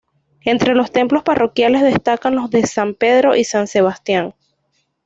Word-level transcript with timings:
Entre 0.45 0.73
los 0.73 0.91
templos 0.91 1.21
parroquiales 1.21 1.83
destacan 1.83 2.35
los 2.35 2.49
de 2.49 2.65
San 2.65 2.95
Pedro 2.95 3.35
y 3.35 3.43
San 3.43 3.67
Sebastián. 3.67 4.33